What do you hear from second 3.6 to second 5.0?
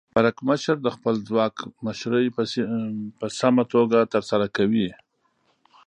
توګه ترسره کوي.